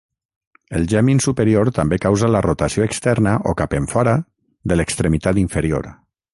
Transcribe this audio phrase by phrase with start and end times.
[0.77, 4.17] El gemin superior també causa la rotació externa o cap enfora
[4.73, 5.91] de l'extremitat inferior.